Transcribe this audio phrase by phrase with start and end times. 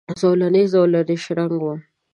[0.19, 1.79] زولنې، زولنې شرنګ وم